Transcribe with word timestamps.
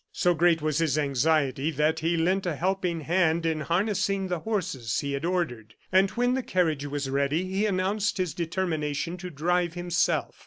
So 0.13 0.33
great 0.33 0.63
was 0.63 0.79
his 0.79 0.97
anxiety 0.97 1.69
that 1.69 1.99
he 1.99 2.17
lent 2.17 2.47
a 2.47 2.55
helping 2.55 3.01
hand 3.01 3.45
in 3.45 3.59
harnessing 3.61 4.29
the 4.29 4.39
horses 4.39 4.99
he 4.99 5.13
had 5.13 5.23
ordered, 5.23 5.75
and 5.91 6.09
when 6.09 6.33
the 6.33 6.41
carriage 6.41 6.87
was 6.87 7.07
ready, 7.07 7.43
he 7.45 7.67
announced 7.67 8.17
his 8.17 8.33
determination 8.33 9.15
to 9.17 9.29
drive 9.29 9.75
himself. 9.75 10.35